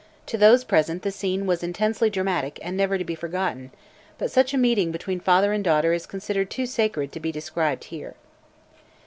To 0.25 0.35
those 0.35 0.63
present 0.63 1.03
the 1.03 1.11
scene 1.11 1.45
was 1.45 1.61
intensely 1.61 2.09
dramatic 2.09 2.57
and 2.63 2.75
never 2.75 2.97
to 2.97 3.03
be 3.03 3.13
forgotten, 3.13 3.69
but 4.17 4.31
such 4.31 4.51
a 4.51 4.57
meeting 4.57 4.91
between 4.91 5.19
father 5.19 5.53
and 5.53 5.63
daughter 5.63 5.93
is 5.93 6.07
considered 6.07 6.49
too 6.49 6.65
sacred 6.65 7.11
to 7.11 7.19
be 7.19 7.31
described 7.31 7.83
here. 7.83 8.15